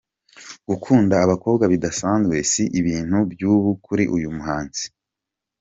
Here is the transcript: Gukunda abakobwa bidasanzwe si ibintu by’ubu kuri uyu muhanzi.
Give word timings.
Gukunda 0.69 1.15
abakobwa 1.25 1.63
bidasanzwe 1.73 2.35
si 2.51 2.63
ibintu 2.79 3.17
by’ubu 3.31 3.71
kuri 3.85 4.03
uyu 4.15 4.29
muhanzi. 4.35 4.83